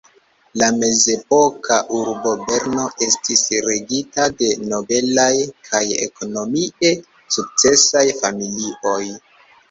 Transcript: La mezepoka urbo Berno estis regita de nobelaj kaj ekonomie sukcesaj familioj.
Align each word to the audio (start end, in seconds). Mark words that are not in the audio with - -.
La 0.59 0.67
mezepoka 0.75 1.75
urbo 1.97 2.31
Berno 2.45 2.85
estis 3.07 3.43
regita 3.65 4.25
de 4.39 4.49
nobelaj 4.71 5.27
kaj 5.67 5.81
ekonomie 6.05 6.95
sukcesaj 7.37 8.03
familioj. 8.23 8.99